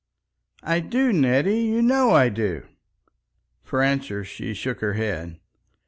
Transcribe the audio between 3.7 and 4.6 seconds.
answer she